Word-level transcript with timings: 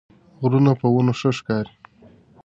غرونه 0.39 0.71
په 0.81 0.87
ونو 0.93 1.13
ښه 1.19 1.29
ښکاري 1.37 1.73